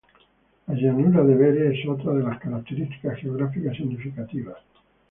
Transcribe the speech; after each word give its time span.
La 0.65 0.73
llanura 0.73 1.23
de 1.23 1.35
Vere 1.35 1.79
es 1.79 1.87
otra 1.87 2.13
de 2.13 2.23
las 2.23 2.39
características 2.39 3.19
geográficas 3.19 3.77
significativas. 3.77 4.57